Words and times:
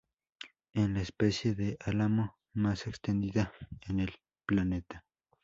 Es 0.73 0.89
la 0.89 0.99
especie 1.01 1.53
de 1.53 1.77
álamo 1.79 2.35
más 2.55 2.87
extendida 2.87 3.53
en 3.87 3.99
el 3.99 4.11
planeta. 4.47 5.05